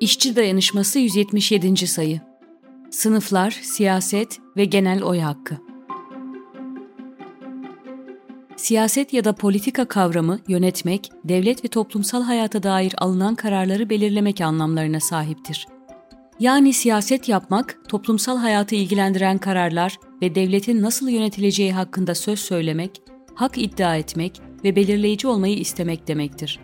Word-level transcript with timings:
İşçi 0.00 0.36
Dayanışması 0.36 0.98
177. 0.98 1.86
sayı. 1.86 2.20
Sınıflar, 2.90 3.50
siyaset 3.50 4.38
ve 4.56 4.64
genel 4.64 5.02
oy 5.02 5.18
hakkı. 5.18 5.56
Siyaset 8.56 9.12
ya 9.12 9.24
da 9.24 9.34
politika 9.34 9.84
kavramı 9.84 10.38
yönetmek, 10.48 11.10
devlet 11.24 11.64
ve 11.64 11.68
toplumsal 11.68 12.22
hayata 12.22 12.62
dair 12.62 12.94
alınan 12.98 13.34
kararları 13.34 13.90
belirlemek 13.90 14.40
anlamlarına 14.40 15.00
sahiptir. 15.00 15.66
Yani 16.40 16.72
siyaset 16.72 17.28
yapmak, 17.28 17.78
toplumsal 17.88 18.38
hayatı 18.38 18.74
ilgilendiren 18.74 19.38
kararlar 19.38 19.98
ve 20.22 20.34
devletin 20.34 20.82
nasıl 20.82 21.08
yönetileceği 21.08 21.72
hakkında 21.72 22.14
söz 22.14 22.40
söylemek, 22.40 23.02
hak 23.34 23.58
iddia 23.58 23.96
etmek 23.96 24.40
ve 24.64 24.76
belirleyici 24.76 25.28
olmayı 25.28 25.58
istemek 25.58 26.08
demektir. 26.08 26.60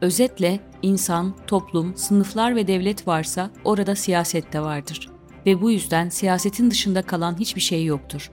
Özetle 0.00 0.71
insan, 0.82 1.34
toplum, 1.46 1.96
sınıflar 1.96 2.56
ve 2.56 2.66
devlet 2.66 3.06
varsa 3.08 3.50
orada 3.64 3.94
siyaset 3.94 4.52
de 4.52 4.60
vardır 4.60 5.12
ve 5.46 5.62
bu 5.62 5.70
yüzden 5.70 6.08
siyasetin 6.08 6.70
dışında 6.70 7.02
kalan 7.02 7.38
hiçbir 7.38 7.60
şey 7.60 7.84
yoktur. 7.84 8.30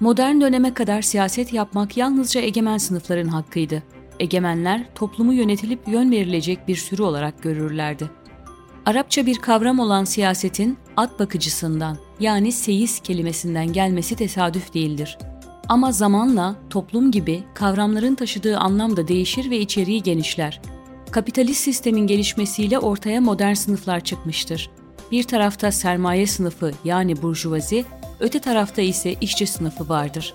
Modern 0.00 0.40
döneme 0.40 0.74
kadar 0.74 1.02
siyaset 1.02 1.52
yapmak 1.52 1.96
yalnızca 1.96 2.40
egemen 2.40 2.78
sınıfların 2.78 3.28
hakkıydı. 3.28 3.82
Egemenler 4.20 4.94
toplumu 4.94 5.32
yönetilip 5.32 5.88
yön 5.88 6.10
verilecek 6.10 6.68
bir 6.68 6.76
sürü 6.76 7.02
olarak 7.02 7.42
görürlerdi. 7.42 8.10
Arapça 8.86 9.26
bir 9.26 9.38
kavram 9.38 9.78
olan 9.78 10.04
siyasetin 10.04 10.78
at 10.96 11.18
bakıcısından 11.18 11.98
yani 12.20 12.52
seyis 12.52 13.00
kelimesinden 13.00 13.72
gelmesi 13.72 14.16
tesadüf 14.16 14.74
değildir. 14.74 15.18
Ama 15.68 15.92
zamanla 15.92 16.56
toplum 16.70 17.10
gibi 17.10 17.44
kavramların 17.54 18.14
taşıdığı 18.14 18.58
anlam 18.58 18.96
da 18.96 19.08
değişir 19.08 19.50
ve 19.50 19.58
içeriği 19.58 20.02
genişler. 20.02 20.60
Kapitalist 21.10 21.60
sistemin 21.60 22.06
gelişmesiyle 22.06 22.78
ortaya 22.78 23.20
modern 23.20 23.54
sınıflar 23.54 24.00
çıkmıştır. 24.00 24.70
Bir 25.12 25.22
tarafta 25.22 25.72
sermaye 25.72 26.26
sınıfı 26.26 26.72
yani 26.84 27.22
burjuvazi, 27.22 27.84
öte 28.20 28.38
tarafta 28.38 28.82
ise 28.82 29.14
işçi 29.20 29.46
sınıfı 29.46 29.88
vardır. 29.88 30.34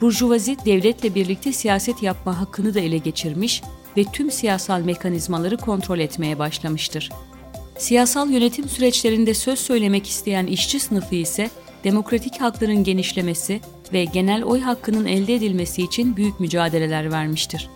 Burjuvazi 0.00 0.56
devletle 0.64 1.14
birlikte 1.14 1.52
siyaset 1.52 2.02
yapma 2.02 2.40
hakkını 2.40 2.74
da 2.74 2.80
ele 2.80 2.98
geçirmiş 2.98 3.62
ve 3.96 4.04
tüm 4.04 4.30
siyasal 4.30 4.80
mekanizmaları 4.80 5.56
kontrol 5.56 5.98
etmeye 5.98 6.38
başlamıştır. 6.38 7.10
Siyasal 7.78 8.30
yönetim 8.30 8.68
süreçlerinde 8.68 9.34
söz 9.34 9.58
söylemek 9.58 10.08
isteyen 10.08 10.46
işçi 10.46 10.80
sınıfı 10.80 11.14
ise 11.14 11.50
demokratik 11.84 12.40
hakların 12.40 12.84
genişlemesi 12.84 13.60
ve 13.92 14.04
genel 14.04 14.42
oy 14.42 14.60
hakkının 14.60 15.06
elde 15.06 15.34
edilmesi 15.34 15.82
için 15.82 16.16
büyük 16.16 16.40
mücadeleler 16.40 17.12
vermiştir. 17.12 17.68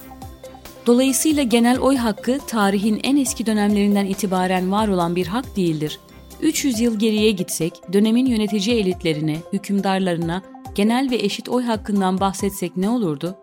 Dolayısıyla 0.87 1.43
genel 1.43 1.79
oy 1.79 1.97
hakkı 1.97 2.39
tarihin 2.47 3.01
en 3.03 3.17
eski 3.17 3.47
dönemlerinden 3.47 4.07
itibaren 4.07 4.73
var 4.73 4.89
olan 4.89 5.17
bir 5.17 5.27
hak 5.27 5.57
değildir. 5.57 5.99
300 6.43 6.81
yıl 6.81 6.99
geriye 6.99 7.31
gitsek, 7.31 7.73
dönemin 7.93 8.27
yönetici 8.27 8.77
elitlerine, 8.77 9.37
hükümdarlarına 9.53 10.43
genel 10.75 11.11
ve 11.11 11.17
eşit 11.17 11.49
oy 11.49 11.65
hakkından 11.65 12.21
bahsetsek 12.21 12.77
ne 12.77 12.91
olurdu? 12.91 13.37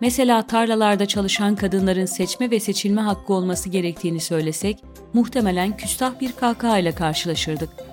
Mesela 0.00 0.46
tarlalarda 0.46 1.06
çalışan 1.06 1.56
kadınların 1.56 2.06
seçme 2.06 2.50
ve 2.50 2.60
seçilme 2.60 3.00
hakkı 3.00 3.32
olması 3.32 3.68
gerektiğini 3.68 4.20
söylesek, 4.20 4.82
muhtemelen 5.12 5.76
küstah 5.76 6.20
bir 6.20 6.32
kahkaha 6.32 6.78
ile 6.78 6.92
karşılaşırdık. 6.92 7.87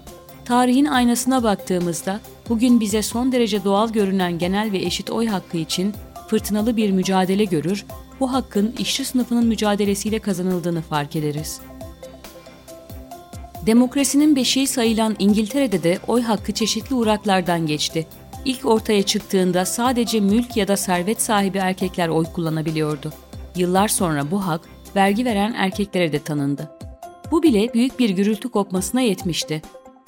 Tarihin 0.45 0.85
aynasına 0.85 1.43
baktığımızda 1.43 2.19
bugün 2.49 2.79
bize 2.79 3.01
son 3.01 3.31
derece 3.31 3.63
doğal 3.63 3.93
görünen 3.93 4.37
genel 4.39 4.71
ve 4.71 4.77
eşit 4.77 5.09
oy 5.09 5.27
hakkı 5.27 5.57
için 5.57 5.93
fırtınalı 6.27 6.77
bir 6.77 6.91
mücadele 6.91 7.45
görür, 7.45 7.85
bu 8.19 8.33
hakkın 8.33 8.75
işçi 8.79 9.05
sınıfının 9.05 9.47
mücadelesiyle 9.47 10.19
kazanıldığını 10.19 10.81
fark 10.81 11.15
ederiz. 11.15 11.59
Demokrasinin 13.65 14.35
beşiği 14.35 14.67
sayılan 14.67 15.15
İngiltere'de 15.19 15.83
de 15.83 15.99
oy 16.07 16.21
hakkı 16.21 16.51
çeşitli 16.51 16.95
uğraklardan 16.95 17.67
geçti. 17.67 18.07
İlk 18.45 18.65
ortaya 18.65 19.03
çıktığında 19.03 19.65
sadece 19.65 20.19
mülk 20.19 20.57
ya 20.57 20.67
da 20.67 20.77
servet 20.77 21.21
sahibi 21.21 21.57
erkekler 21.57 22.07
oy 22.07 22.25
kullanabiliyordu. 22.25 23.13
Yıllar 23.55 23.87
sonra 23.87 24.31
bu 24.31 24.47
hak 24.47 24.61
vergi 24.95 25.25
veren 25.25 25.53
erkeklere 25.53 26.11
de 26.11 26.19
tanındı. 26.19 26.71
Bu 27.31 27.43
bile 27.43 27.73
büyük 27.73 27.99
bir 27.99 28.09
gürültü 28.09 28.49
kopmasına 28.49 29.01
yetmişti. 29.01 29.61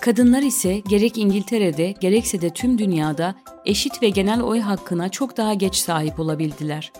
Kadınlar 0.08 0.42
ise 0.42 0.82
gerek 0.88 1.18
İngiltere'de 1.18 1.92
gerekse 1.92 2.42
de 2.42 2.50
tüm 2.50 2.78
dünyada 2.78 3.36
eşit 3.66 4.02
ve 4.02 4.10
genel 4.10 4.42
oy 4.42 4.60
hakkına 4.60 5.10
çok 5.10 5.38
daha 5.38 5.54
geç 5.54 5.76
sahip 5.76 6.20
olabildiler. 6.20 6.92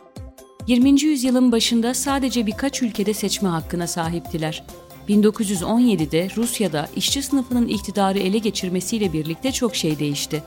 20. 0.68 1.02
yüzyılın 1.02 1.52
başında 1.52 1.94
sadece 1.94 2.46
birkaç 2.46 2.82
ülkede 2.82 3.14
seçme 3.14 3.50
hakkına 3.50 3.88
sahiptiler. 3.88 4.64
1917'de 5.10 6.28
Rusya'da 6.36 6.88
işçi 6.96 7.24
sınıfının 7.24 7.68
iktidarı 7.68 8.20
ele 8.20 8.38
geçirmesiyle 8.38 9.14
birlikte 9.14 9.52
çok 9.52 9.76
şey 9.76 10.00
değişti. 10.00 10.44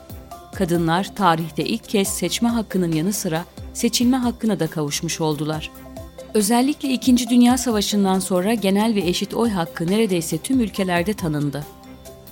Kadınlar 0.55 1.15
tarihte 1.15 1.65
ilk 1.65 1.89
kez 1.89 2.07
seçme 2.07 2.49
hakkının 2.49 2.91
yanı 2.91 3.13
sıra 3.13 3.45
seçilme 3.73 4.17
hakkına 4.17 4.59
da 4.59 4.67
kavuşmuş 4.67 5.21
oldular. 5.21 5.71
Özellikle 6.33 6.89
İkinci 6.89 7.29
Dünya 7.29 7.57
Savaşı'ndan 7.57 8.19
sonra 8.19 8.53
genel 8.53 8.95
ve 8.95 8.99
eşit 8.99 9.33
oy 9.33 9.49
hakkı 9.49 9.87
neredeyse 9.87 10.37
tüm 10.37 10.59
ülkelerde 10.59 11.13
tanındı. 11.13 11.65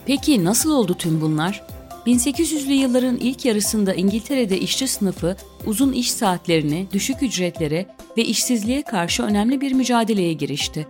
Peki 0.10 0.46
nasıl 0.46 0.72
oldu 0.72 0.94
tüm 0.94 1.22
bunlar? 1.22 1.64
1800'lü 2.06 2.72
yılların 2.72 3.18
ilk 3.18 3.46
yarısında 3.46 3.94
İngiltere'de 3.94 4.60
işçi 4.60 4.88
sınıfı 4.88 5.36
uzun 5.66 5.94
iş 5.94 6.12
saatlerine, 6.12 6.86
düşük 6.92 7.24
ücretlere 7.24 7.86
ve 8.18 8.26
işsizliğe 8.26 8.82
karşı 8.82 9.24
önemli 9.24 9.62
bir 9.62 9.72
mücadeleye 9.72 10.34
girişti. 10.34 10.88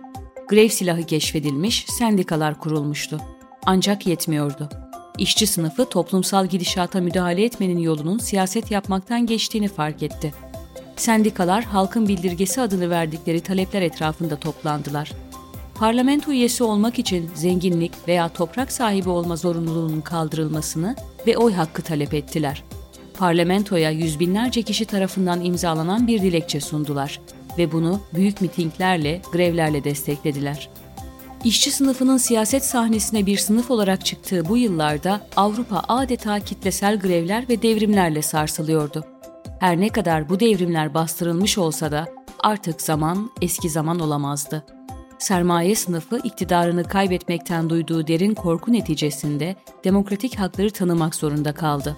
Grev 0.48 0.68
silahı 0.68 1.02
keşfedilmiş, 1.02 1.86
sendikalar 1.88 2.58
kurulmuştu. 2.58 3.20
Ancak 3.66 4.06
yetmiyordu. 4.06 4.68
İşçi 5.18 5.46
sınıfı 5.46 5.84
toplumsal 5.84 6.46
gidişata 6.46 7.00
müdahale 7.00 7.44
etmenin 7.44 7.78
yolunun 7.78 8.18
siyaset 8.18 8.70
yapmaktan 8.70 9.26
geçtiğini 9.26 9.68
fark 9.68 10.02
etti. 10.02 10.32
Sendikalar 10.96 11.64
halkın 11.64 12.08
bildirgesi 12.08 12.60
adını 12.60 12.90
verdikleri 12.90 13.40
talepler 13.40 13.82
etrafında 13.82 14.36
toplandılar 14.36 15.12
parlamento 15.80 16.32
üyesi 16.32 16.64
olmak 16.64 16.98
için 16.98 17.30
zenginlik 17.34 17.92
veya 18.08 18.28
toprak 18.28 18.72
sahibi 18.72 19.08
olma 19.08 19.36
zorunluluğunun 19.36 20.00
kaldırılmasını 20.00 20.96
ve 21.26 21.36
oy 21.36 21.52
hakkı 21.52 21.82
talep 21.82 22.14
ettiler. 22.14 22.64
Parlamentoya 23.18 23.90
yüz 23.90 24.20
binlerce 24.20 24.62
kişi 24.62 24.84
tarafından 24.84 25.44
imzalanan 25.44 26.06
bir 26.06 26.22
dilekçe 26.22 26.60
sundular 26.60 27.20
ve 27.58 27.72
bunu 27.72 28.00
büyük 28.14 28.40
mitinglerle, 28.40 29.22
grevlerle 29.32 29.84
desteklediler. 29.84 30.68
İşçi 31.44 31.70
sınıfının 31.70 32.16
siyaset 32.16 32.64
sahnesine 32.64 33.26
bir 33.26 33.38
sınıf 33.38 33.70
olarak 33.70 34.04
çıktığı 34.04 34.48
bu 34.48 34.56
yıllarda 34.56 35.20
Avrupa 35.36 35.82
adeta 35.88 36.40
kitlesel 36.40 36.98
grevler 36.98 37.48
ve 37.48 37.62
devrimlerle 37.62 38.22
sarsılıyordu. 38.22 39.04
Her 39.60 39.80
ne 39.80 39.88
kadar 39.88 40.28
bu 40.28 40.40
devrimler 40.40 40.94
bastırılmış 40.94 41.58
olsa 41.58 41.92
da 41.92 42.08
artık 42.38 42.82
zaman 42.82 43.30
eski 43.42 43.70
zaman 43.70 44.00
olamazdı 44.00 44.79
sermaye 45.20 45.74
sınıfı 45.74 46.20
iktidarını 46.24 46.84
kaybetmekten 46.84 47.70
duyduğu 47.70 48.06
derin 48.06 48.34
korku 48.34 48.72
neticesinde 48.72 49.56
demokratik 49.84 50.38
hakları 50.38 50.70
tanımak 50.70 51.14
zorunda 51.14 51.52
kaldı. 51.52 51.96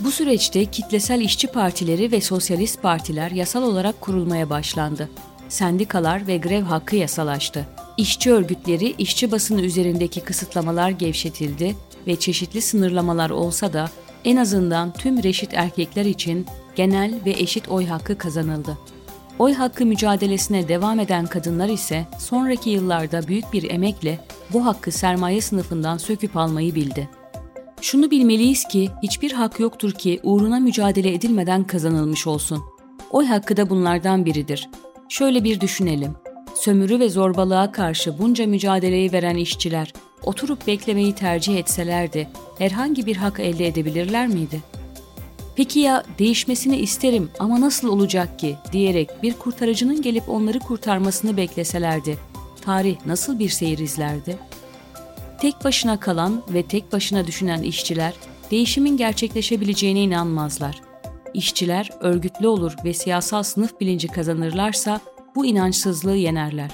Bu 0.00 0.10
süreçte 0.10 0.64
kitlesel 0.64 1.20
işçi 1.20 1.46
partileri 1.46 2.12
ve 2.12 2.20
sosyalist 2.20 2.82
partiler 2.82 3.30
yasal 3.30 3.62
olarak 3.62 4.00
kurulmaya 4.00 4.50
başlandı. 4.50 5.08
Sendikalar 5.48 6.26
ve 6.26 6.36
grev 6.36 6.62
hakkı 6.62 6.96
yasalaştı. 6.96 7.66
İşçi 7.96 8.32
örgütleri, 8.32 8.94
işçi 8.98 9.32
basını 9.32 9.62
üzerindeki 9.62 10.20
kısıtlamalar 10.20 10.90
gevşetildi 10.90 11.76
ve 12.06 12.16
çeşitli 12.16 12.62
sınırlamalar 12.62 13.30
olsa 13.30 13.72
da 13.72 13.90
en 14.24 14.36
azından 14.36 14.92
tüm 14.92 15.22
reşit 15.22 15.54
erkekler 15.54 16.04
için 16.04 16.46
genel 16.74 17.14
ve 17.26 17.30
eşit 17.30 17.68
oy 17.68 17.86
hakkı 17.86 18.18
kazanıldı. 18.18 18.78
Oy 19.38 19.54
hakkı 19.54 19.86
mücadelesine 19.86 20.68
devam 20.68 21.00
eden 21.00 21.26
kadınlar 21.26 21.68
ise 21.68 22.06
sonraki 22.18 22.70
yıllarda 22.70 23.28
büyük 23.28 23.52
bir 23.52 23.70
emekle 23.70 24.18
bu 24.52 24.66
hakkı 24.66 24.92
sermaye 24.92 25.40
sınıfından 25.40 25.98
söküp 25.98 26.36
almayı 26.36 26.74
bildi. 26.74 27.08
Şunu 27.80 28.10
bilmeliyiz 28.10 28.64
ki 28.64 28.90
hiçbir 29.02 29.32
hak 29.32 29.60
yoktur 29.60 29.92
ki 29.92 30.20
uğruna 30.22 30.60
mücadele 30.60 31.14
edilmeden 31.14 31.64
kazanılmış 31.64 32.26
olsun. 32.26 32.62
Oy 33.10 33.26
hakkı 33.26 33.56
da 33.56 33.70
bunlardan 33.70 34.24
biridir. 34.24 34.68
Şöyle 35.08 35.44
bir 35.44 35.60
düşünelim. 35.60 36.14
Sömürü 36.54 37.00
ve 37.00 37.08
zorbalığa 37.08 37.72
karşı 37.72 38.18
bunca 38.18 38.46
mücadeleyi 38.46 39.12
veren 39.12 39.36
işçiler 39.36 39.92
oturup 40.22 40.66
beklemeyi 40.66 41.14
tercih 41.14 41.58
etselerdi 41.58 42.28
herhangi 42.58 43.06
bir 43.06 43.16
hak 43.16 43.40
elde 43.40 43.66
edebilirler 43.66 44.28
miydi?'' 44.28 44.77
Peki 45.58 45.80
ya 45.80 46.04
değişmesini 46.18 46.76
isterim 46.76 47.30
ama 47.38 47.60
nasıl 47.60 47.88
olacak 47.88 48.38
ki 48.38 48.56
diyerek 48.72 49.10
bir 49.22 49.32
kurtarıcının 49.32 50.02
gelip 50.02 50.28
onları 50.28 50.58
kurtarmasını 50.58 51.36
bekleselerdi, 51.36 52.18
tarih 52.60 52.96
nasıl 53.06 53.38
bir 53.38 53.48
seyir 53.48 53.78
izlerdi? 53.78 54.38
Tek 55.40 55.64
başına 55.64 56.00
kalan 56.00 56.42
ve 56.48 56.62
tek 56.62 56.92
başına 56.92 57.26
düşünen 57.26 57.62
işçiler 57.62 58.14
değişimin 58.50 58.96
gerçekleşebileceğine 58.96 60.00
inanmazlar. 60.00 60.80
İşçiler 61.34 61.90
örgütlü 62.00 62.48
olur 62.48 62.72
ve 62.84 62.94
siyasal 62.94 63.42
sınıf 63.42 63.80
bilinci 63.80 64.08
kazanırlarsa 64.08 65.00
bu 65.34 65.46
inançsızlığı 65.46 66.16
yenerler. 66.16 66.70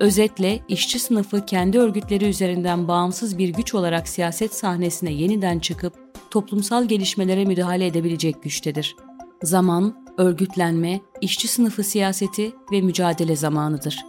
Özetle 0.00 0.60
işçi 0.68 0.98
sınıfı 0.98 1.46
kendi 1.46 1.78
örgütleri 1.78 2.24
üzerinden 2.24 2.88
bağımsız 2.88 3.38
bir 3.38 3.48
güç 3.48 3.74
olarak 3.74 4.08
siyaset 4.08 4.54
sahnesine 4.54 5.12
yeniden 5.12 5.58
çıkıp 5.58 6.07
toplumsal 6.30 6.84
gelişmelere 6.84 7.44
müdahale 7.44 7.86
edebilecek 7.86 8.42
güçtedir. 8.42 8.96
Zaman, 9.42 10.06
örgütlenme, 10.18 11.00
işçi 11.20 11.48
sınıfı 11.48 11.84
siyaseti 11.84 12.52
ve 12.72 12.80
mücadele 12.80 13.36
zamanıdır. 13.36 14.04